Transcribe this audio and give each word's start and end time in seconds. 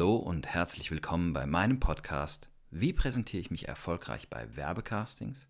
Hallo 0.00 0.16
und 0.16 0.46
herzlich 0.46 0.90
willkommen 0.90 1.34
bei 1.34 1.44
meinem 1.44 1.78
Podcast 1.78 2.48
Wie 2.70 2.94
präsentiere 2.94 3.42
ich 3.42 3.50
mich 3.50 3.68
erfolgreich 3.68 4.30
bei 4.30 4.56
Werbecastings, 4.56 5.46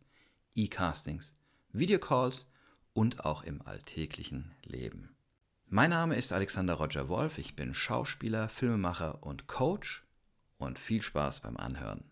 E-Castings, 0.56 1.36
Videocalls 1.72 2.48
und 2.92 3.24
auch 3.24 3.44
im 3.44 3.62
alltäglichen 3.64 4.50
Leben. 4.64 5.14
Mein 5.68 5.90
Name 5.90 6.16
ist 6.16 6.32
Alexander 6.32 6.74
Roger 6.74 7.08
Wolf, 7.08 7.38
ich 7.38 7.54
bin 7.54 7.74
Schauspieler, 7.74 8.48
Filmemacher 8.48 9.22
und 9.22 9.46
Coach 9.46 10.02
und 10.58 10.80
viel 10.80 11.00
Spaß 11.00 11.38
beim 11.38 11.56
Anhören. 11.56 12.02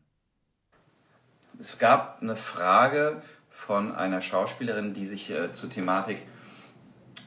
Es 1.59 1.81
gab 1.81 2.23
eine 2.23 2.37
Frage 2.37 3.21
von 3.51 3.93
einer 3.97 4.21
Schauspielerin, 4.21 4.95
die 4.95 5.09
sich 5.09 5.29
äh, 5.31 5.53
zur 5.53 5.71
Thematik 5.71 6.23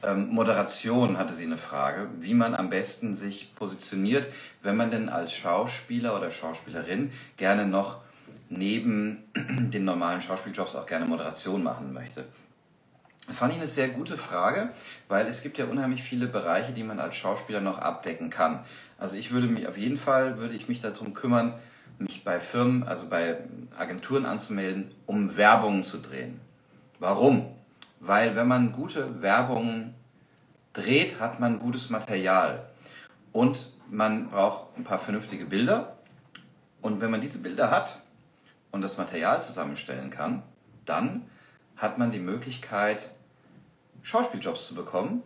ähm, 0.02 0.28
Moderation 0.30 1.18
hatte 1.18 1.32
sie 1.32 1.44
eine 1.44 1.56
Frage, 1.56 2.08
wie 2.20 2.34
man 2.34 2.54
am 2.54 2.70
besten 2.70 3.14
sich 3.14 3.54
positioniert, 3.54 4.26
wenn 4.62 4.76
man 4.76 4.90
denn 4.90 5.08
als 5.08 5.32
Schauspieler 5.32 6.16
oder 6.16 6.30
Schauspielerin 6.30 7.12
gerne 7.36 7.66
noch 7.66 8.00
neben 8.48 9.24
den 9.34 9.84
normalen 9.84 10.20
Schauspieljobs 10.20 10.76
auch 10.76 10.86
gerne 10.86 11.06
Moderation 11.06 11.62
machen 11.62 11.92
möchte. 11.92 12.24
Fand 13.30 13.52
ich 13.52 13.58
eine 13.58 13.68
sehr 13.68 13.88
gute 13.88 14.16
Frage, 14.16 14.70
weil 15.08 15.26
es 15.26 15.42
gibt 15.42 15.56
ja 15.56 15.66
unheimlich 15.66 16.02
viele 16.02 16.26
Bereiche, 16.26 16.72
die 16.72 16.82
man 16.82 16.98
als 16.98 17.14
Schauspieler 17.14 17.60
noch 17.60 17.78
abdecken 17.78 18.30
kann. 18.30 18.64
Also 18.98 19.16
ich 19.16 19.30
würde 19.30 19.46
mich 19.46 19.68
auf 19.68 19.78
jeden 19.78 19.96
Fall 19.96 20.38
würde 20.38 20.54
ich 20.54 20.68
mich 20.68 20.80
darum 20.80 21.14
kümmern, 21.14 21.54
mich 21.98 22.24
bei 22.24 22.40
Firmen, 22.40 22.82
also 22.82 23.08
bei 23.08 23.38
Agenturen 23.78 24.26
anzumelden, 24.26 24.90
um 25.06 25.36
Werbungen 25.36 25.84
zu 25.84 25.98
drehen. 25.98 26.40
Warum? 26.98 27.54
Weil 28.04 28.34
wenn 28.34 28.48
man 28.48 28.72
gute 28.72 29.22
Werbung 29.22 29.94
dreht, 30.72 31.20
hat 31.20 31.38
man 31.38 31.60
gutes 31.60 31.88
Material. 31.88 32.68
Und 33.30 33.70
man 33.88 34.28
braucht 34.28 34.76
ein 34.76 34.82
paar 34.82 34.98
vernünftige 34.98 35.46
Bilder. 35.46 35.96
Und 36.80 37.00
wenn 37.00 37.12
man 37.12 37.20
diese 37.20 37.38
Bilder 37.38 37.70
hat 37.70 38.00
und 38.72 38.82
das 38.82 38.98
Material 38.98 39.40
zusammenstellen 39.40 40.10
kann, 40.10 40.42
dann 40.84 41.30
hat 41.76 41.96
man 41.98 42.10
die 42.10 42.18
Möglichkeit, 42.18 43.08
Schauspieljobs 44.02 44.66
zu 44.66 44.74
bekommen 44.74 45.22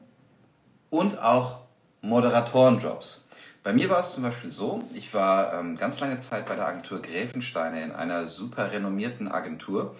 und 0.90 1.18
auch 1.18 1.60
Moderatorenjobs. 2.02 3.26
Bei 3.62 3.72
mir 3.72 3.88
war 3.88 4.00
es 4.00 4.12
zum 4.12 4.22
Beispiel 4.22 4.52
so, 4.52 4.84
ich 4.92 5.14
war 5.14 5.54
ähm, 5.54 5.76
ganz 5.76 5.98
lange 6.00 6.18
Zeit 6.18 6.44
bei 6.44 6.56
der 6.56 6.68
Agentur 6.68 7.00
Gräfensteine 7.00 7.82
in 7.82 7.92
einer 7.92 8.26
super 8.26 8.70
renommierten 8.70 9.28
Agentur 9.28 9.96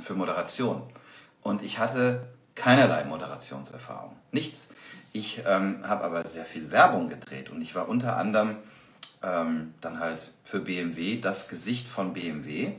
für 0.00 0.14
Moderation. 0.14 0.82
Und 1.48 1.62
ich 1.62 1.78
hatte 1.78 2.26
keinerlei 2.54 3.04
Moderationserfahrung. 3.04 4.14
Nichts. 4.32 4.68
Ich 5.14 5.42
ähm, 5.46 5.78
habe 5.82 6.04
aber 6.04 6.22
sehr 6.26 6.44
viel 6.44 6.70
Werbung 6.70 7.08
gedreht 7.08 7.48
und 7.48 7.62
ich 7.62 7.74
war 7.74 7.88
unter 7.88 8.18
anderem 8.18 8.56
ähm, 9.22 9.72
dann 9.80 9.98
halt 9.98 10.20
für 10.44 10.60
BMW 10.60 11.18
das 11.18 11.48
Gesicht 11.48 11.88
von 11.88 12.12
BMW 12.12 12.72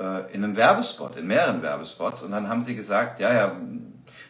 äh, 0.00 0.32
in 0.32 0.42
einem 0.42 0.56
Werbespot, 0.56 1.16
in 1.16 1.26
mehreren 1.26 1.60
Werbespots. 1.60 2.22
Und 2.22 2.30
dann 2.30 2.48
haben 2.48 2.62
sie 2.62 2.74
gesagt, 2.74 3.20
ja, 3.20 3.34
ja, 3.34 3.54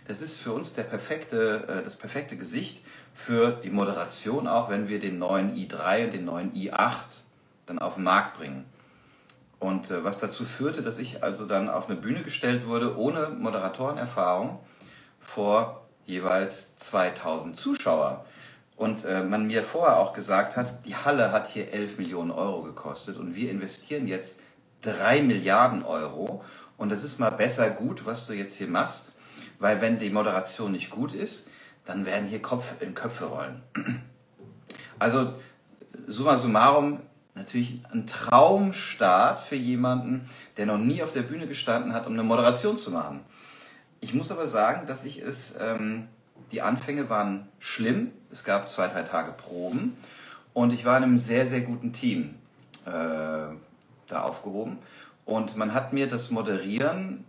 das 0.08 0.20
ist 0.20 0.36
für 0.36 0.52
uns 0.52 0.74
der 0.74 0.83
perfekte, 0.83 1.64
äh, 1.68 1.84
das 1.84 1.94
perfekte 1.94 2.36
Gesicht 2.36 2.84
für 3.14 3.52
die 3.52 3.70
Moderation, 3.70 4.48
auch 4.48 4.68
wenn 4.68 4.89
wir 4.89 4.98
den 4.98 5.20
neuen 5.20 5.55
i3 5.55 6.06
und 6.06 6.12
den 6.12 6.24
neuen 6.24 6.52
i8 6.55 7.05
dann 7.66 7.78
auf 7.78 7.94
den 7.94 8.02
Markt 8.02 8.36
bringen. 8.36 8.64
Und 9.65 9.91
äh, 9.91 10.05
was 10.05 10.19
dazu 10.19 10.45
führte, 10.45 10.83
dass 10.83 10.98
ich 10.98 11.23
also 11.23 11.47
dann 11.47 11.70
auf 11.70 11.89
eine 11.89 11.98
Bühne 11.98 12.23
gestellt 12.23 12.67
wurde, 12.67 12.98
ohne 12.98 13.31
Moderatorenerfahrung, 13.31 14.59
vor 15.20 15.87
jeweils 16.05 16.77
2000 16.77 17.58
Zuschauer. 17.58 18.27
Und 18.77 19.07
äh, 19.07 19.23
man 19.23 19.47
mir 19.47 19.63
vorher 19.63 19.97
auch 19.97 20.13
gesagt 20.13 20.58
hat, 20.58 20.85
die 20.85 20.95
Halle 20.95 21.33
hat 21.33 21.48
hier 21.48 21.73
11 21.73 21.97
Millionen 21.97 22.30
Euro 22.30 22.61
gekostet 22.61 23.17
und 23.17 23.36
wir 23.36 23.51
investieren 23.51 24.07
jetzt 24.07 24.42
3 24.83 25.23
Milliarden 25.23 25.83
Euro. 25.83 26.45
Und 26.77 26.92
das 26.92 27.03
ist 27.03 27.19
mal 27.19 27.30
besser 27.30 27.70
gut, 27.70 28.05
was 28.05 28.27
du 28.27 28.35
jetzt 28.35 28.58
hier 28.58 28.69
machst, 28.69 29.14
weil 29.61 29.80
wenn 29.80 29.98
die 29.98 30.11
Moderation 30.11 30.73
nicht 30.73 30.91
gut 30.91 31.14
ist, 31.14 31.48
dann 31.86 32.05
werden 32.05 32.29
hier 32.29 32.42
Kopf 32.42 32.74
in 32.80 32.95
Köpfe 32.95 33.24
rollen. 33.24 33.63
Also 34.98 35.35
summa 36.07 36.36
summarum, 36.36 37.01
natürlich 37.34 37.83
ein 37.92 38.06
Traumstart 38.06 39.40
für 39.40 39.56
jemanden, 39.56 40.28
der 40.56 40.67
noch 40.67 40.78
nie 40.78 41.02
auf 41.02 41.12
der 41.12 41.22
Bühne 41.22 41.46
gestanden 41.46 41.92
hat, 41.92 42.06
um 42.06 42.12
eine 42.12 42.22
Moderation 42.22 42.77
zu 42.77 42.90
machen. 42.90 43.20
Ich 44.00 44.14
muss 44.14 44.30
aber 44.30 44.46
sagen, 44.46 44.86
dass 44.86 45.05
ich 45.05 45.18
es, 45.18 45.55
ähm, 45.58 46.08
die 46.52 46.62
Anfänge 46.62 47.08
waren 47.08 47.48
schlimm. 47.58 48.12
Es 48.30 48.44
gab 48.44 48.68
zwei, 48.68 48.86
drei 48.89 49.02
Tage 49.02 49.33
Proben 49.33 49.96
und 50.52 50.73
ich 50.73 50.84
war 50.84 50.96
in 50.96 51.05
einem 51.05 51.17
sehr, 51.17 51.46
sehr 51.46 51.62
guten 51.62 51.92
Team 51.92 52.34
äh, 52.86 52.90
da 52.90 54.23
aufgehoben. 54.23 54.78
Und 55.24 55.56
man 55.56 55.73
hat 55.73 55.92
mir 55.92 56.06
das 56.06 56.30
Moderieren 56.30 57.24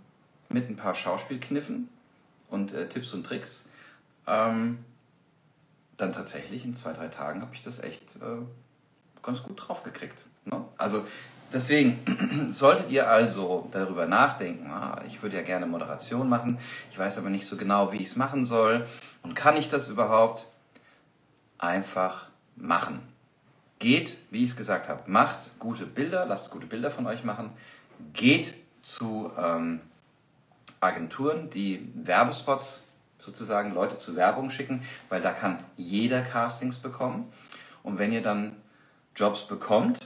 mit 0.50 0.70
ein 0.70 0.76
paar 0.76 0.96
Schauspielkniffen 0.96 1.90
und 2.50 2.74
äh, 2.74 2.88
Tipps 2.88 3.14
und 3.14 3.26
Tricks 3.26 3.68
ähm, 4.28 4.80
dann 5.98 6.14
tatsächlich 6.14 6.66
in 6.66 6.76
zwei, 6.76 6.94
drei 6.94 7.08
Tagen 7.08 7.42
habe 7.42 7.56
ich 7.56 7.64
das 7.64 7.80
echt 7.80 8.18
äh, 8.18 8.44
ganz 9.26 9.44
gut 9.44 9.68
draufgekriegt. 9.68 10.24
Ne? 10.46 10.64
Also 10.78 11.06
deswegen 11.52 12.00
solltet 12.52 12.90
ihr 12.92 13.10
also 13.10 13.68
darüber 13.72 14.06
nachdenken, 14.06 14.70
ah, 14.70 15.02
ich 15.08 15.22
würde 15.22 15.38
ja 15.38 15.42
gerne 15.42 15.66
Moderation 15.66 16.30
machen, 16.30 16.60
ich 16.92 17.00
weiß 17.00 17.18
aber 17.18 17.30
nicht 17.30 17.48
so 17.48 17.58
genau, 17.58 17.92
wie 17.92 17.98
ich 17.98 18.10
es 18.10 18.16
machen 18.16 18.46
soll 18.46 18.86
und 19.24 19.36
kann 19.36 19.58
ich 19.58 19.70
das 19.70 19.90
überhaupt? 19.90 20.48
Einfach 21.58 22.28
machen. 22.56 23.00
Geht, 23.80 24.18
wie 24.30 24.44
ich 24.44 24.52
es 24.52 24.56
gesagt 24.58 24.90
habe, 24.90 25.10
macht 25.10 25.58
gute 25.60 25.86
Bilder, 25.86 26.26
lasst 26.26 26.52
gute 26.52 26.66
Bilder 26.66 26.92
von 26.92 27.08
euch 27.08 27.24
machen, 27.24 27.52
geht 28.14 28.54
zu 28.84 29.32
ähm, 29.38 29.82
Agenturen, 30.80 31.50
die 31.50 31.92
Werbespots 31.96 32.84
sozusagen 33.18 33.74
Leute 33.74 33.98
zu 33.98 34.16
Werbung 34.16 34.50
schicken, 34.50 34.84
weil 35.10 35.22
da 35.22 35.32
kann 35.32 35.60
jeder 35.78 36.22
Castings 36.22 36.78
bekommen. 36.78 37.32
Und 37.84 37.98
wenn 37.98 38.12
ihr 38.12 38.22
dann 38.22 38.56
Jobs 39.16 39.48
bekommt, 39.48 40.00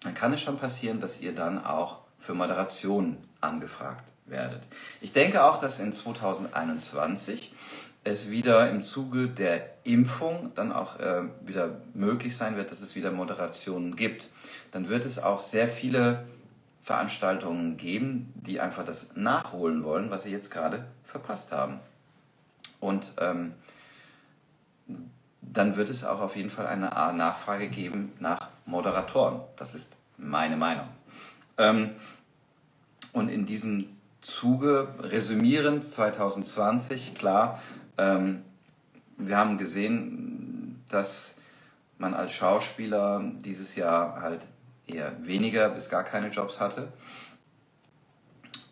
dann 0.00 0.14
kann 0.14 0.32
es 0.32 0.40
schon 0.40 0.58
passieren, 0.58 1.00
dass 1.00 1.20
ihr 1.20 1.34
dann 1.34 1.64
auch 1.64 1.98
für 2.18 2.34
Moderation 2.34 3.16
angefragt 3.40 4.12
werdet. 4.26 4.62
Ich 5.00 5.12
denke 5.12 5.44
auch, 5.44 5.58
dass 5.58 5.80
in 5.80 5.92
2021 5.92 7.52
es 8.04 8.30
wieder 8.30 8.70
im 8.70 8.84
Zuge 8.84 9.28
der 9.28 9.68
Impfung 9.84 10.52
dann 10.54 10.72
auch 10.72 11.00
äh, 11.00 11.22
wieder 11.44 11.80
möglich 11.92 12.36
sein 12.36 12.56
wird, 12.56 12.70
dass 12.70 12.80
es 12.80 12.94
wieder 12.94 13.10
Moderationen 13.10 13.96
gibt. 13.96 14.28
Dann 14.70 14.88
wird 14.88 15.04
es 15.04 15.18
auch 15.18 15.40
sehr 15.40 15.66
viele 15.68 16.24
Veranstaltungen 16.82 17.76
geben, 17.76 18.32
die 18.36 18.60
einfach 18.60 18.84
das 18.84 19.16
nachholen 19.16 19.82
wollen, 19.82 20.10
was 20.10 20.22
sie 20.22 20.30
jetzt 20.30 20.50
gerade 20.50 20.84
verpasst 21.02 21.50
haben. 21.50 21.80
Und 22.78 23.12
ähm, 23.18 23.54
dann 25.56 25.76
wird 25.76 25.88
es 25.88 26.04
auch 26.04 26.20
auf 26.20 26.36
jeden 26.36 26.50
Fall 26.50 26.66
eine 26.66 26.88
Nachfrage 27.14 27.68
geben 27.68 28.12
nach 28.20 28.48
Moderatoren. 28.66 29.40
Das 29.56 29.74
ist 29.74 29.96
meine 30.18 30.56
Meinung. 30.56 30.88
Ähm, 31.56 31.90
und 33.12 33.28
in 33.28 33.46
diesem 33.46 33.96
Zuge 34.20 34.88
resümierend 35.00 35.84
2020, 35.84 37.14
klar, 37.14 37.62
ähm, 37.96 38.42
wir 39.16 39.38
haben 39.38 39.56
gesehen, 39.56 40.84
dass 40.90 41.36
man 41.96 42.12
als 42.12 42.32
Schauspieler 42.32 43.22
dieses 43.38 43.76
Jahr 43.76 44.20
halt 44.20 44.42
eher 44.86 45.12
weniger 45.24 45.70
bis 45.70 45.88
gar 45.88 46.04
keine 46.04 46.28
Jobs 46.28 46.60
hatte. 46.60 46.92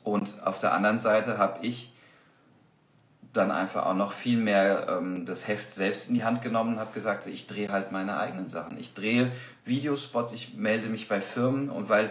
Und 0.03 0.43
auf 0.45 0.59
der 0.59 0.75
anderen 0.75 0.99
Seite 0.99 1.39
habe 1.39 1.65
ich 1.65 1.94
dann 3.35 3.51
einfach 3.51 3.87
auch 3.87 3.95
noch 3.95 4.13
viel 4.13 4.39
mehr 4.39 4.87
ähm, 4.89 5.27
das 5.27 5.47
Heft 5.49 5.71
selbst 5.71 6.09
in 6.09 6.15
die 6.15 6.25
Hand 6.25 6.41
genommen 6.41 6.75
und 6.75 6.81
habe 6.81 6.93
gesagt, 6.93 7.27
ich 7.27 7.47
drehe 7.47 7.69
halt 7.71 7.93
meine 7.93 8.17
eigenen 8.19 8.49
Sachen. 8.49 8.79
Ich 8.79 8.95
drehe 8.95 9.33
Videospots, 9.65 10.33
ich 10.33 10.55
melde 10.55 10.89
mich 10.89 11.09
bei 11.09 11.21
Firmen 11.21 11.69
und 11.69 11.89
weil 11.89 12.11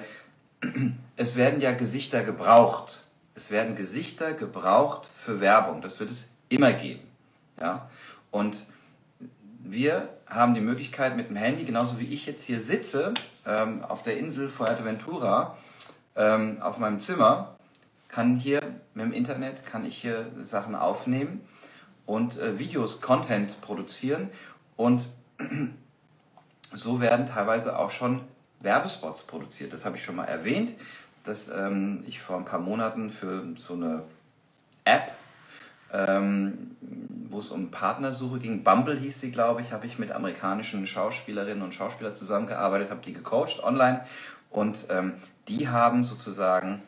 es 1.15 1.35
werden 1.35 1.61
ja 1.61 1.71
Gesichter 1.71 2.23
gebraucht. 2.23 3.03
Es 3.35 3.49
werden 3.49 3.75
Gesichter 3.75 4.33
gebraucht 4.33 5.07
für 5.15 5.39
Werbung. 5.39 5.81
Das 5.81 5.99
wird 5.99 6.11
es 6.11 6.29
immer 6.49 6.73
geben. 6.73 7.01
Ja? 7.59 7.89
Und 8.29 8.67
wir 9.63 10.09
haben 10.27 10.53
die 10.53 10.61
Möglichkeit 10.61 11.15
mit 11.15 11.29
dem 11.29 11.35
Handy, 11.35 11.63
genauso 11.63 11.99
wie 11.99 12.13
ich 12.13 12.25
jetzt 12.25 12.43
hier 12.43 12.59
sitze, 12.59 13.13
ähm, 13.45 13.83
auf 13.83 14.03
der 14.03 14.17
Insel 14.17 14.49
Fuerteventura, 14.49 15.57
ähm, 16.15 16.61
auf 16.61 16.77
meinem 16.77 16.99
Zimmer, 16.99 17.55
kann 18.13 18.35
hier 18.35 18.61
mit 18.93 19.05
dem 19.05 19.13
Internet 19.13 19.65
kann 19.65 19.85
ich 19.85 19.97
hier 19.97 20.27
Sachen 20.41 20.75
aufnehmen 20.75 21.41
und 22.05 22.37
äh, 22.37 22.59
Videos, 22.59 23.01
Content 23.01 23.59
produzieren 23.61 24.29
und 24.75 25.07
so 26.73 27.01
werden 27.01 27.25
teilweise 27.25 27.77
auch 27.77 27.89
schon 27.89 28.21
Werbespots 28.59 29.23
produziert. 29.23 29.73
Das 29.73 29.85
habe 29.85 29.97
ich 29.97 30.03
schon 30.03 30.15
mal 30.15 30.25
erwähnt, 30.25 30.73
dass 31.23 31.49
ähm, 31.49 32.03
ich 32.07 32.19
vor 32.19 32.37
ein 32.37 32.45
paar 32.45 32.59
Monaten 32.59 33.09
für 33.09 33.45
so 33.57 33.73
eine 33.73 34.03
App 34.85 35.11
ähm, 35.93 36.75
wo 37.29 37.39
es 37.39 37.51
um 37.51 37.71
Partnersuche 37.71 38.39
ging. 38.39 38.63
Bumble 38.63 38.97
hieß 38.97 39.21
sie, 39.21 39.31
glaube 39.31 39.61
ich, 39.61 39.71
habe 39.71 39.85
ich 39.85 39.99
mit 39.99 40.11
amerikanischen 40.11 40.85
Schauspielerinnen 40.87 41.63
und 41.63 41.73
Schauspielern 41.73 42.15
zusammengearbeitet, 42.15 42.89
habe 42.89 43.01
die 43.05 43.13
gecoacht 43.13 43.63
online 43.63 44.01
und 44.49 44.87
ähm, 44.89 45.13
die 45.47 45.69
haben 45.69 46.03
sozusagen 46.03 46.81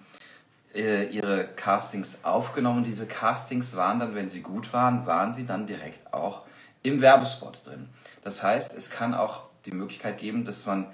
äh, 0.75 1.05
ihre 1.05 1.47
Castings 1.47 2.23
aufgenommen. 2.23 2.83
Diese 2.83 3.07
Castings 3.07 3.75
waren 3.75 3.99
dann, 3.99 4.15
wenn 4.15 4.29
sie 4.29 4.41
gut 4.41 4.73
waren, 4.73 5.05
waren 5.05 5.33
sie 5.33 5.45
dann 5.45 5.67
direkt 5.67 6.13
auch 6.13 6.43
im 6.83 7.01
Werbespot 7.01 7.65
drin. 7.65 7.89
Das 8.21 8.43
heißt, 8.43 8.73
es 8.73 8.89
kann 8.89 9.13
auch 9.13 9.43
die 9.65 9.71
Möglichkeit 9.71 10.17
geben, 10.17 10.45
dass 10.45 10.65
man 10.65 10.87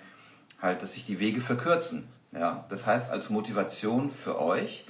halt, 0.61 0.81
dass 0.81 0.93
sich 0.93 1.05
die 1.05 1.19
Wege 1.19 1.41
verkürzen. 1.41 2.07
Ja, 2.31 2.65
das 2.69 2.87
heißt, 2.87 3.11
als 3.11 3.29
Motivation 3.29 4.11
für 4.11 4.39
euch, 4.39 4.85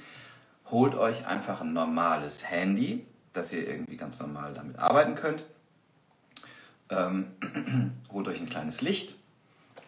holt 0.70 0.94
euch 0.94 1.26
einfach 1.26 1.60
ein 1.60 1.72
normales 1.72 2.48
Handy, 2.48 3.06
dass 3.32 3.52
ihr 3.52 3.66
irgendwie 3.66 3.96
ganz 3.96 4.20
normal 4.20 4.54
damit 4.54 4.78
arbeiten 4.78 5.16
könnt. 5.16 5.44
Ähm, 6.90 7.32
holt 8.12 8.28
euch 8.28 8.38
ein 8.38 8.48
kleines 8.48 8.80
Licht 8.80 9.16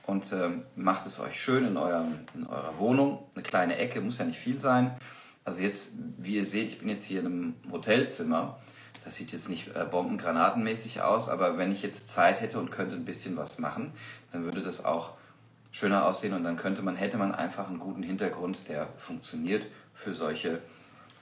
und 0.07 0.33
ähm, 0.33 0.65
macht 0.77 1.07
es 1.07 1.21
euch 1.21 1.41
schön 1.41 1.67
in, 1.67 1.77
eurem, 1.77 2.21
in 2.35 2.47
eurer 2.47 2.79
Wohnung. 2.79 3.25
Eine 3.35 3.43
kleine 3.43 3.77
Ecke, 3.77 4.01
muss 4.01 4.19
ja 4.19 4.25
nicht 4.25 4.39
viel 4.39 4.61
sein. 4.61 4.97
Also 5.45 5.63
jetzt, 5.63 5.93
wie 6.19 6.37
ihr 6.37 6.47
seht, 6.47 6.69
ich 6.69 6.79
bin 6.79 6.89
jetzt 6.89 7.05
hier 7.05 7.21
in 7.21 7.27
einem 7.27 7.55
Hotelzimmer. 7.71 8.59
Das 9.05 9.17
sieht 9.17 9.33
jetzt 9.33 9.49
nicht 9.49 9.75
äh, 9.75 9.85
bombengranatenmäßig 9.91 11.03
aus, 11.03 11.29
aber 11.29 11.59
wenn 11.59 11.73
ich 11.73 11.83
jetzt 11.83 12.09
Zeit 12.09 12.41
hätte 12.41 12.59
und 12.59 12.71
könnte 12.71 12.95
ein 12.95 13.05
bisschen 13.05 13.37
was 13.37 13.59
machen, 13.59 13.93
dann 14.33 14.45
würde 14.45 14.63
das 14.63 14.85
auch 14.85 15.13
schöner 15.73 16.07
aussehen 16.07 16.33
und 16.33 16.45
dann 16.45 16.57
könnte 16.57 16.83
man, 16.83 16.97
hätte 16.97 17.19
man 17.19 17.35
einfach 17.35 17.69
einen 17.69 17.81
guten 17.81 18.03
Hintergrund, 18.03 18.69
der 18.69 18.89
funktioniert 18.97 19.67
für 19.93 20.15
solche 20.15 20.61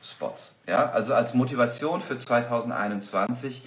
Spots. 0.02 0.56
Ja, 0.66 0.90
also 0.90 1.14
als 1.14 1.34
Motivation 1.34 2.00
für 2.00 2.18
2021 2.18 3.64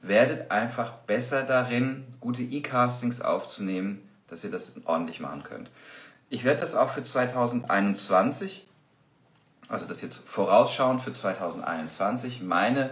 werdet 0.00 0.50
einfach 0.50 0.92
besser 0.92 1.42
darin, 1.42 2.04
gute 2.20 2.42
E-Castings 2.42 3.20
aufzunehmen, 3.20 4.07
dass 4.28 4.44
ihr 4.44 4.50
das 4.50 4.74
ordentlich 4.84 5.20
machen 5.20 5.42
könnt. 5.42 5.70
Ich 6.30 6.44
werde 6.44 6.60
das 6.60 6.74
auch 6.74 6.90
für 6.90 7.02
2021, 7.02 8.66
also 9.68 9.86
das 9.86 10.02
jetzt 10.02 10.18
vorausschauen 10.28 10.98
für 10.98 11.12
2021, 11.12 12.42
meine 12.42 12.90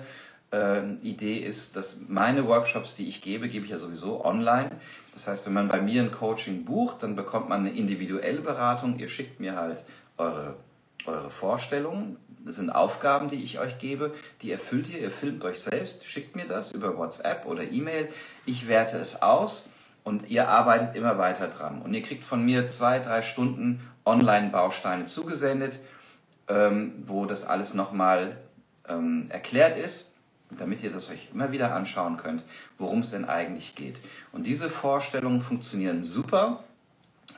äh, 0.52 0.94
Idee 1.02 1.38
ist, 1.38 1.76
dass 1.76 1.98
meine 2.08 2.46
Workshops, 2.46 2.94
die 2.94 3.08
ich 3.08 3.20
gebe, 3.20 3.48
gebe 3.48 3.64
ich 3.64 3.70
ja 3.70 3.78
sowieso 3.78 4.24
online. 4.24 4.70
Das 5.12 5.26
heißt, 5.26 5.46
wenn 5.46 5.52
man 5.52 5.68
bei 5.68 5.80
mir 5.80 6.02
ein 6.02 6.10
Coaching 6.10 6.64
bucht, 6.64 7.02
dann 7.02 7.16
bekommt 7.16 7.48
man 7.48 7.60
eine 7.60 7.76
individuelle 7.76 8.40
Beratung. 8.40 8.98
Ihr 8.98 9.08
schickt 9.08 9.40
mir 9.40 9.56
halt 9.56 9.84
eure, 10.16 10.56
eure 11.04 11.30
Vorstellungen. 11.30 12.16
Das 12.44 12.56
sind 12.56 12.70
Aufgaben, 12.70 13.28
die 13.28 13.42
ich 13.42 13.58
euch 13.58 13.78
gebe. 13.78 14.14
Die 14.40 14.52
erfüllt 14.52 14.88
ihr. 14.88 15.00
Ihr 15.00 15.10
filmt 15.10 15.44
euch 15.44 15.60
selbst, 15.60 16.06
schickt 16.06 16.36
mir 16.36 16.46
das 16.46 16.72
über 16.72 16.96
WhatsApp 16.96 17.44
oder 17.46 17.64
E-Mail. 17.64 18.08
Ich 18.46 18.68
werte 18.68 18.98
es 18.98 19.20
aus 19.20 19.68
und 20.06 20.30
ihr 20.30 20.48
arbeitet 20.48 20.94
immer 20.94 21.18
weiter 21.18 21.48
dran. 21.48 21.82
Und 21.82 21.92
ihr 21.92 22.02
kriegt 22.02 22.22
von 22.22 22.44
mir 22.44 22.68
zwei, 22.68 23.00
drei 23.00 23.22
Stunden 23.22 23.80
Online-Bausteine 24.04 25.06
zugesendet, 25.06 25.80
ähm, 26.46 27.02
wo 27.06 27.26
das 27.26 27.44
alles 27.44 27.74
nochmal 27.74 28.36
ähm, 28.88 29.26
erklärt 29.30 29.76
ist 29.76 30.12
damit 30.50 30.80
ihr 30.84 30.92
das 30.92 31.10
euch 31.10 31.28
immer 31.34 31.50
wieder 31.50 31.74
anschauen 31.74 32.18
könnt, 32.18 32.44
worum 32.78 33.00
es 33.00 33.10
denn 33.10 33.24
eigentlich 33.24 33.74
geht. 33.74 33.96
Und 34.30 34.46
diese 34.46 34.70
Vorstellungen 34.70 35.40
funktionieren 35.40 36.04
super 36.04 36.62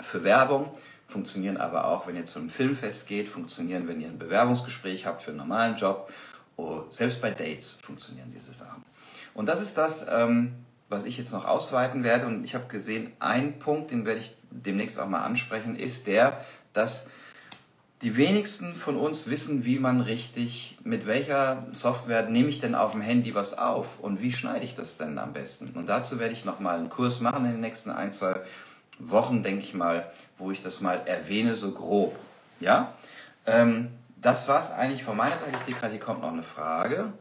für 0.02 0.24
Werbung, 0.24 0.70
funktionieren 1.08 1.56
aber 1.56 1.86
auch, 1.86 2.06
wenn 2.06 2.16
ihr 2.16 2.26
zu 2.26 2.38
einem 2.38 2.50
Filmfest 2.50 3.08
geht, 3.08 3.30
funktionieren, 3.30 3.88
wenn 3.88 4.02
ihr 4.02 4.08
ein 4.08 4.18
Bewerbungsgespräch 4.18 5.06
habt 5.06 5.22
für 5.22 5.30
einen 5.30 5.38
normalen 5.38 5.74
Job. 5.74 6.12
Oh, 6.58 6.82
selbst 6.90 7.22
bei 7.22 7.30
Dates 7.30 7.78
funktionieren 7.82 8.30
diese 8.30 8.52
Sachen. 8.52 8.84
Und 9.32 9.46
das 9.46 9.62
ist 9.62 9.78
das, 9.78 10.06
ähm, 10.10 10.52
was 10.88 11.04
ich 11.04 11.18
jetzt 11.18 11.32
noch 11.32 11.44
ausweiten 11.44 12.04
werde. 12.04 12.26
Und 12.26 12.44
ich 12.44 12.54
habe 12.54 12.66
gesehen, 12.68 13.12
ein 13.18 13.58
Punkt, 13.58 13.90
den 13.90 14.06
werde 14.06 14.20
ich 14.20 14.34
demnächst 14.50 14.98
auch 14.98 15.08
mal 15.08 15.22
ansprechen, 15.22 15.76
ist 15.76 16.06
der, 16.06 16.44
dass 16.72 17.08
die 18.02 18.16
wenigsten 18.16 18.74
von 18.74 18.96
uns 18.96 19.28
wissen, 19.28 19.64
wie 19.64 19.78
man 19.78 20.00
richtig, 20.00 20.78
mit 20.84 21.06
welcher 21.06 21.66
Software 21.72 22.28
nehme 22.28 22.48
ich 22.48 22.60
denn 22.60 22.76
auf 22.76 22.92
dem 22.92 23.00
Handy 23.00 23.34
was 23.34 23.58
auf 23.58 23.98
und 24.00 24.22
wie 24.22 24.30
schneide 24.30 24.64
ich 24.64 24.76
das 24.76 24.98
denn 24.98 25.18
am 25.18 25.32
besten. 25.32 25.72
Und 25.74 25.88
dazu 25.88 26.20
werde 26.20 26.32
ich 26.32 26.44
nochmal 26.44 26.78
einen 26.78 26.90
Kurs 26.90 27.20
machen 27.20 27.44
in 27.44 27.52
den 27.52 27.60
nächsten 27.60 27.90
ein, 27.90 28.12
zwei 28.12 28.40
Wochen, 29.00 29.42
denke 29.42 29.64
ich 29.64 29.74
mal, 29.74 30.10
wo 30.38 30.52
ich 30.52 30.62
das 30.62 30.80
mal 30.80 31.02
erwähne, 31.06 31.56
so 31.56 31.72
grob. 31.72 32.16
Ja? 32.60 32.94
Ähm, 33.46 33.88
das 34.16 34.46
war 34.46 34.60
es 34.60 34.70
eigentlich 34.70 35.02
von 35.02 35.16
meiner 35.16 35.38
Seite. 35.38 35.52
Ich 35.56 35.62
sehe 35.62 35.74
gerade, 35.74 35.92
hier 35.92 36.00
kommt 36.00 36.22
noch 36.22 36.32
eine 36.32 36.42
Frage. 36.44 37.12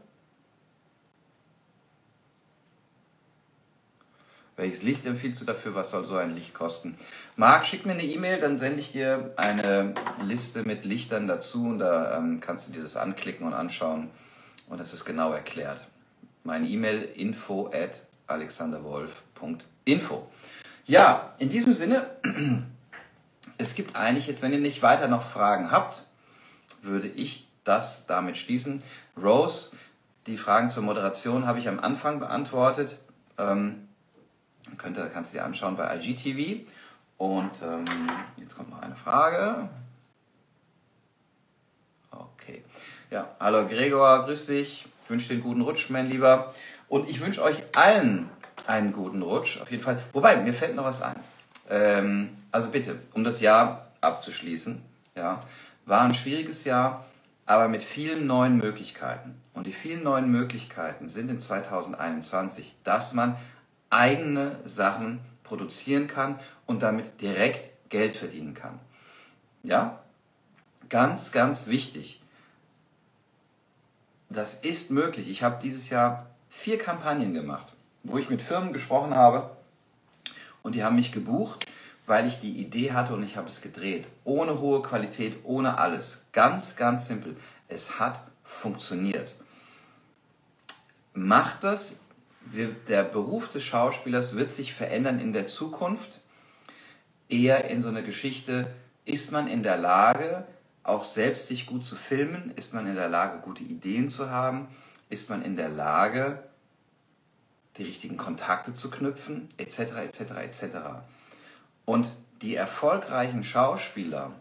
Welches 4.58 4.82
Licht 4.82 5.06
empfiehlst 5.06 5.40
du 5.40 5.44
dafür? 5.44 5.76
Was 5.76 5.92
soll 5.92 6.04
so 6.04 6.16
ein 6.16 6.34
Licht 6.34 6.52
kosten? 6.52 6.96
Marc, 7.36 7.64
schick 7.64 7.86
mir 7.86 7.92
eine 7.92 8.02
E-Mail, 8.02 8.40
dann 8.40 8.58
sende 8.58 8.80
ich 8.80 8.90
dir 8.90 9.32
eine 9.36 9.94
Liste 10.20 10.64
mit 10.64 10.84
Lichtern 10.84 11.28
dazu 11.28 11.68
und 11.68 11.78
da 11.78 12.18
ähm, 12.18 12.40
kannst 12.40 12.66
du 12.66 12.72
dir 12.72 12.82
das 12.82 12.96
anklicken 12.96 13.46
und 13.46 13.54
anschauen 13.54 14.10
und 14.68 14.80
das 14.80 14.92
ist 14.92 15.04
genau 15.04 15.30
erklärt. 15.30 15.86
Meine 16.42 16.66
E-Mail 16.66 17.02
info 17.02 17.70
at 17.72 18.02
alexanderwolf.info. 18.26 20.28
Ja, 20.86 21.34
in 21.38 21.50
diesem 21.50 21.72
Sinne, 21.72 22.10
es 23.58 23.76
gibt 23.76 23.94
eigentlich 23.94 24.26
jetzt, 24.26 24.42
wenn 24.42 24.52
ihr 24.52 24.58
nicht 24.58 24.82
weiter 24.82 25.06
noch 25.06 25.22
Fragen 25.22 25.70
habt, 25.70 26.02
würde 26.82 27.06
ich 27.06 27.46
das 27.62 28.06
damit 28.06 28.36
schließen. 28.36 28.82
Rose, 29.16 29.70
die 30.26 30.36
Fragen 30.36 30.70
zur 30.70 30.82
Moderation 30.82 31.46
habe 31.46 31.60
ich 31.60 31.68
am 31.68 31.78
Anfang 31.78 32.18
beantwortet. 32.18 32.98
Ähm, 33.38 33.87
könnt, 34.76 34.98
kannst 35.12 35.32
du 35.32 35.38
dir 35.38 35.44
anschauen 35.44 35.76
bei 35.76 35.96
IGTV. 35.96 36.68
Und 37.16 37.50
ähm, 37.62 37.84
jetzt 38.36 38.56
kommt 38.56 38.70
noch 38.70 38.80
eine 38.80 38.94
Frage. 38.96 39.68
Okay. 42.10 42.62
Ja, 43.10 43.28
hallo 43.40 43.66
Gregor, 43.66 44.24
grüß 44.24 44.46
dich. 44.46 44.86
Ich 45.04 45.10
wünsche 45.10 45.28
dir 45.28 45.34
einen 45.34 45.42
guten 45.42 45.62
Rutsch, 45.62 45.90
mein 45.90 46.08
Lieber. 46.08 46.54
Und 46.88 47.08
ich 47.08 47.20
wünsche 47.20 47.42
euch 47.42 47.62
allen 47.74 48.28
einen 48.66 48.92
guten 48.92 49.22
Rutsch, 49.22 49.60
auf 49.60 49.70
jeden 49.70 49.82
Fall. 49.82 50.02
Wobei, 50.12 50.36
mir 50.36 50.54
fällt 50.54 50.74
noch 50.74 50.84
was 50.84 51.02
ein. 51.02 51.16
Ähm, 51.68 52.36
also 52.52 52.68
bitte, 52.68 52.98
um 53.12 53.24
das 53.24 53.40
Jahr 53.40 53.88
abzuschließen, 54.00 54.82
ja, 55.14 55.40
war 55.86 56.02
ein 56.02 56.14
schwieriges 56.14 56.64
Jahr, 56.64 57.04
aber 57.46 57.68
mit 57.68 57.82
vielen 57.82 58.26
neuen 58.26 58.56
Möglichkeiten. 58.58 59.40
Und 59.54 59.66
die 59.66 59.72
vielen 59.72 60.02
neuen 60.02 60.30
Möglichkeiten 60.30 61.08
sind 61.08 61.30
in 61.30 61.40
2021, 61.40 62.76
dass 62.84 63.12
man 63.12 63.36
eigene 63.90 64.56
Sachen 64.64 65.20
produzieren 65.44 66.06
kann 66.08 66.38
und 66.66 66.82
damit 66.82 67.20
direkt 67.20 67.88
Geld 67.88 68.14
verdienen 68.14 68.54
kann. 68.54 68.78
Ja? 69.62 70.00
Ganz, 70.88 71.32
ganz 71.32 71.66
wichtig. 71.66 72.20
Das 74.30 74.54
ist 74.54 74.90
möglich. 74.90 75.28
Ich 75.28 75.42
habe 75.42 75.60
dieses 75.62 75.88
Jahr 75.88 76.26
vier 76.48 76.78
Kampagnen 76.78 77.32
gemacht, 77.32 77.72
wo 78.02 78.18
ich 78.18 78.28
mit 78.28 78.42
Firmen 78.42 78.72
gesprochen 78.72 79.14
habe 79.14 79.50
und 80.62 80.74
die 80.74 80.84
haben 80.84 80.96
mich 80.96 81.12
gebucht, 81.12 81.66
weil 82.06 82.26
ich 82.26 82.40
die 82.40 82.58
Idee 82.58 82.92
hatte 82.92 83.14
und 83.14 83.22
ich 83.22 83.36
habe 83.36 83.48
es 83.48 83.60
gedreht. 83.60 84.06
Ohne 84.24 84.60
hohe 84.60 84.82
Qualität, 84.82 85.38
ohne 85.44 85.78
alles. 85.78 86.24
Ganz, 86.32 86.76
ganz 86.76 87.06
simpel. 87.06 87.36
Es 87.68 87.98
hat 87.98 88.22
funktioniert. 88.44 89.34
Macht 91.12 91.64
das 91.64 91.96
der 92.88 93.04
Beruf 93.04 93.48
des 93.48 93.64
Schauspielers 93.64 94.36
wird 94.36 94.50
sich 94.50 94.74
verändern 94.74 95.18
in 95.18 95.32
der 95.32 95.46
Zukunft. 95.46 96.20
Eher 97.28 97.68
in 97.70 97.82
so 97.82 97.88
eine 97.88 98.02
Geschichte, 98.02 98.68
ist 99.04 99.32
man 99.32 99.48
in 99.48 99.62
der 99.62 99.76
Lage, 99.76 100.46
auch 100.82 101.04
selbst 101.04 101.48
sich 101.48 101.66
gut 101.66 101.84
zu 101.84 101.96
filmen? 101.96 102.52
Ist 102.56 102.74
man 102.74 102.86
in 102.86 102.94
der 102.94 103.08
Lage, 103.08 103.40
gute 103.40 103.62
Ideen 103.62 104.08
zu 104.08 104.30
haben? 104.30 104.68
Ist 105.10 105.30
man 105.30 105.42
in 105.42 105.56
der 105.56 105.68
Lage, 105.68 106.42
die 107.76 107.84
richtigen 107.84 108.16
Kontakte 108.16 108.72
zu 108.72 108.90
knüpfen? 108.90 109.48
Etc., 109.56 109.78
etc., 109.78 110.20
etc. 110.42 110.76
Und 111.84 112.12
die 112.42 112.54
erfolgreichen 112.54 113.44
Schauspieler, 113.44 114.32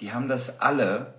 die 0.00 0.12
haben 0.12 0.28
das 0.28 0.60
alle, 0.60 1.14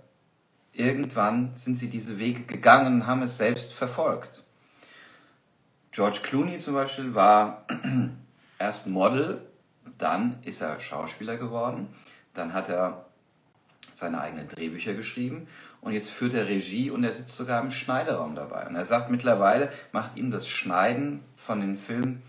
irgendwann 0.73 1.53
sind 1.55 1.77
sie 1.77 1.89
diese 1.89 2.19
Wege 2.19 2.43
gegangen, 2.43 3.07
haben 3.07 3.23
es 3.23 3.37
selbst 3.37 3.73
verfolgt. 3.73 4.43
George 5.99 6.21
Clooney 6.23 6.59
zum 6.59 6.75
Beispiel 6.75 7.13
war 7.13 7.65
erst 8.57 8.87
Model, 8.87 9.41
dann 9.97 10.37
ist 10.43 10.61
er 10.61 10.79
Schauspieler 10.79 11.35
geworden, 11.35 11.89
dann 12.33 12.53
hat 12.53 12.69
er 12.69 13.05
seine 13.93 14.21
eigenen 14.21 14.47
Drehbücher 14.47 14.93
geschrieben 14.93 15.49
und 15.81 15.91
jetzt 15.91 16.09
führt 16.09 16.35
er 16.35 16.47
Regie 16.47 16.89
und 16.89 17.03
er 17.03 17.11
sitzt 17.11 17.35
sogar 17.35 17.61
im 17.61 17.69
Schneiderraum 17.69 18.33
dabei. 18.33 18.65
Und 18.65 18.77
er 18.77 18.85
sagt 18.85 19.09
mittlerweile, 19.09 19.73
macht 19.91 20.15
ihm 20.15 20.31
das 20.31 20.47
Schneiden 20.47 21.19
von 21.35 21.59
den 21.59 21.75
Filmen 21.75 22.21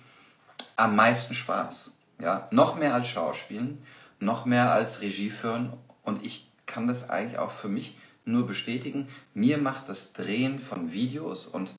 am 0.75 0.97
meisten 0.97 1.35
Spaß. 1.35 1.93
Ja, 2.19 2.49
noch 2.51 2.75
mehr 2.75 2.93
als 2.93 3.07
Schauspielen, 3.07 3.81
noch 4.19 4.47
mehr 4.47 4.73
als 4.73 5.01
Regie 5.01 5.31
führen 5.31 5.73
und 6.03 6.25
ich 6.27 6.51
kann 6.67 6.89
das 6.89 7.09
eigentlich 7.09 7.39
auch 7.39 7.53
für 7.53 7.69
mich 7.69 7.97
nur 8.25 8.49
bestätigen. 8.49 9.07
Mir 9.33 9.59
macht 9.59 9.89
das 9.89 10.13
Drehen 10.13 10.59
von 10.59 10.91
Videos 10.91 11.47
und 11.47 11.73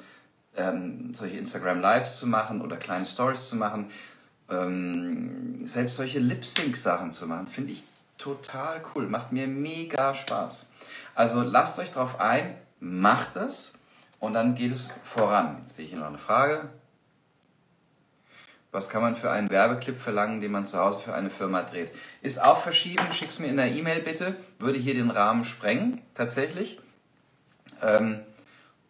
ähm, 0.56 1.14
solche 1.14 1.38
Instagram 1.38 1.80
Lives 1.80 2.18
zu 2.18 2.28
machen 2.28 2.62
oder 2.62 2.78
kleine 2.78 3.06
Stories 3.06 3.50
zu 3.50 3.56
machen, 3.56 3.90
ähm, 4.50 5.66
selbst 5.66 5.96
solche 5.96 6.20
Lip-Sync-Sachen 6.20 7.12
zu 7.12 7.28
machen, 7.28 7.48
finde 7.48 7.74
ich 7.74 7.84
total 8.18 8.82
cool. 8.94 9.08
Macht 9.08 9.32
mir 9.32 9.48
mega 9.48 10.14
Spaß. 10.14 10.68
Also 11.16 11.42
lasst 11.42 11.80
euch 11.80 11.92
drauf 11.92 12.20
ein, 12.20 12.56
macht 12.80 13.36
es 13.36 13.74
und 14.20 14.34
dann 14.34 14.56
geht 14.56 14.72
es 14.72 14.90
voran. 15.04 15.58
Jetzt 15.62 15.76
sehe 15.76 15.86
ich 15.86 15.92
hier 15.92 16.00
noch 16.00 16.08
eine 16.08 16.18
Frage. 16.18 16.70
Was 18.72 18.88
kann 18.88 19.02
man 19.02 19.18
für 19.18 19.30
einen 19.30 19.50
Werbeclip 19.50 19.98
verlangen, 19.98 20.40
den 20.40 20.52
man 20.52 20.66
zu 20.66 20.78
Hause 20.78 21.00
für 21.00 21.14
eine 21.14 21.30
Firma 21.30 21.64
dreht? 21.64 21.92
Ist 22.22 22.42
auch 22.42 22.58
verschieden. 22.58 23.12
Schick's 23.12 23.38
mir 23.40 23.48
in 23.48 23.58
der 23.58 23.70
E-Mail 23.70 24.02
bitte. 24.02 24.36
Würde 24.60 24.80
hier 24.80 24.94
den 24.94 25.10
Rahmen 25.10 25.44
sprengen, 25.44 26.02
tatsächlich. 26.14 26.80
Ähm, 27.82 28.22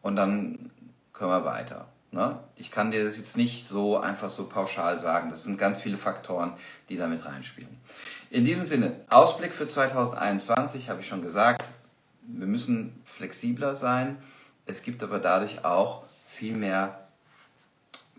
und 0.04 0.18
dann 0.18 0.70
können 1.22 1.34
wir 1.34 1.46
weiter. 1.46 1.86
Ne? 2.10 2.40
Ich 2.56 2.72
kann 2.72 2.90
dir 2.90 3.04
das 3.04 3.16
jetzt 3.16 3.38
nicht 3.38 3.68
so 3.68 4.00
einfach 4.00 4.32
so 4.32 4.48
pauschal 4.48 4.98
sagen. 4.98 5.30
Das 5.30 5.44
sind 5.44 5.60
ganz 5.60 5.80
viele 5.80 5.98
Faktoren, 5.98 6.54
die 6.90 6.98
damit 6.98 7.26
reinspielen. 7.26 7.70
In 8.32 8.44
diesem 8.44 8.66
Sinne, 8.66 8.96
Ausblick 9.08 9.54
für 9.54 9.68
2021 9.68 10.90
habe 10.90 11.02
ich 11.02 11.08
schon 11.08 11.22
gesagt. 11.22 11.64
Wir 12.24 12.48
müssen 12.48 13.00
flexibler 13.06 13.76
sein. 13.76 14.18
Es 14.66 14.82
gibt 14.82 15.04
aber 15.04 15.20
dadurch 15.20 15.64
auch 15.64 16.02
viel 16.28 16.56
mehr 16.56 17.08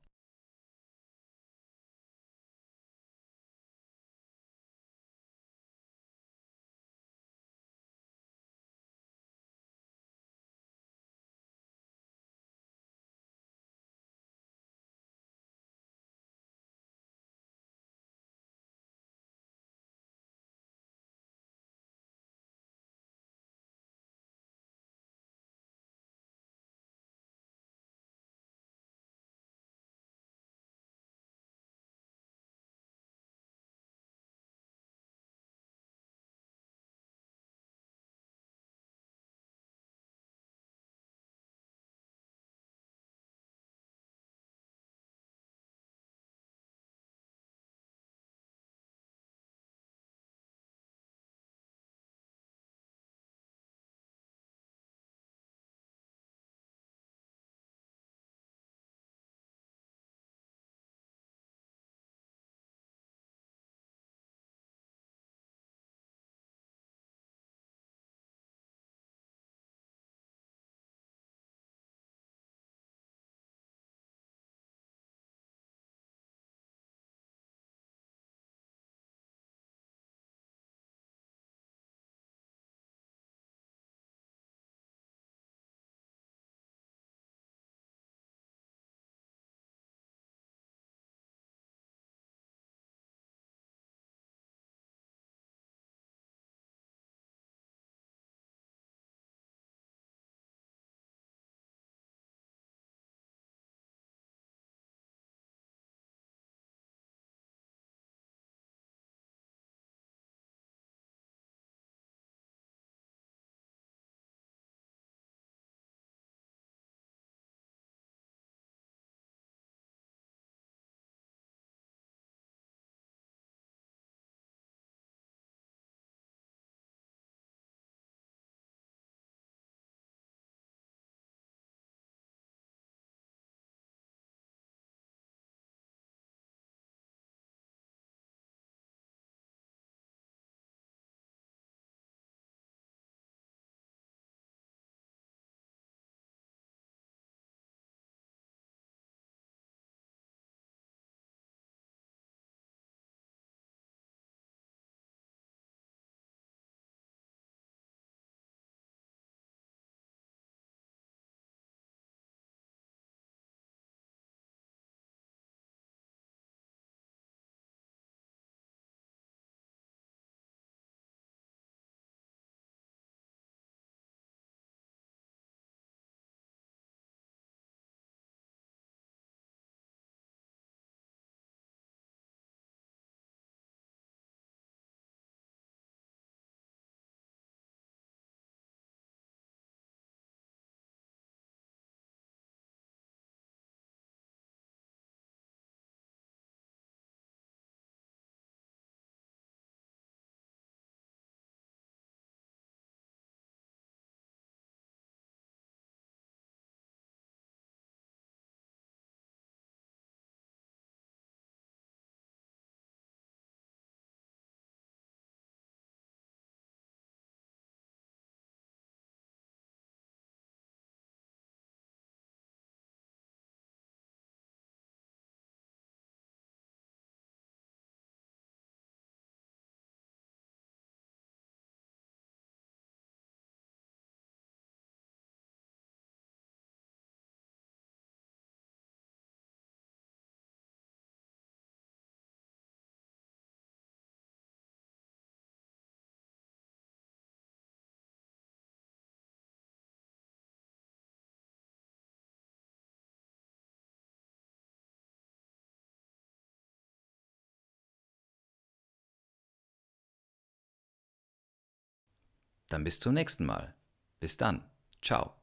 Dann 262.74 262.84
bis 262.84 263.00
zum 263.00 263.14
nächsten 263.14 263.46
Mal. 263.46 263.76
Bis 264.20 264.36
dann. 264.38 264.64
Ciao. 265.00 265.36